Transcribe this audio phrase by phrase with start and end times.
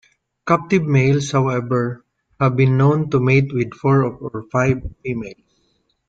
[0.47, 2.03] Captive males, however,
[2.39, 5.35] have been known to mate with four or five females.